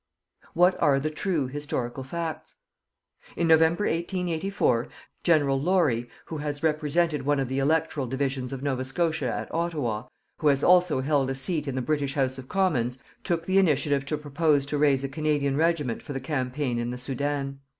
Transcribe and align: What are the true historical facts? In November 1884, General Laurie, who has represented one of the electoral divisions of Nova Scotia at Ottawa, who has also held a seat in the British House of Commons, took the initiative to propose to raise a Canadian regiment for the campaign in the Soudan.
What 0.55 0.81
are 0.81 0.99
the 0.99 1.11
true 1.11 1.45
historical 1.45 2.03
facts? 2.03 2.55
In 3.35 3.47
November 3.47 3.83
1884, 3.83 4.87
General 5.23 5.61
Laurie, 5.61 6.09
who 6.25 6.37
has 6.39 6.63
represented 6.63 7.21
one 7.23 7.39
of 7.39 7.47
the 7.47 7.59
electoral 7.59 8.07
divisions 8.07 8.51
of 8.51 8.63
Nova 8.63 8.83
Scotia 8.83 9.31
at 9.31 9.53
Ottawa, 9.53 10.07
who 10.39 10.47
has 10.47 10.63
also 10.63 11.01
held 11.01 11.29
a 11.29 11.35
seat 11.35 11.67
in 11.67 11.75
the 11.75 11.83
British 11.83 12.15
House 12.15 12.39
of 12.39 12.49
Commons, 12.49 12.97
took 13.23 13.45
the 13.45 13.59
initiative 13.59 14.03
to 14.07 14.17
propose 14.17 14.65
to 14.65 14.77
raise 14.79 15.03
a 15.03 15.07
Canadian 15.07 15.55
regiment 15.55 16.01
for 16.01 16.13
the 16.13 16.19
campaign 16.19 16.79
in 16.79 16.89
the 16.89 16.97
Soudan. 16.97 17.59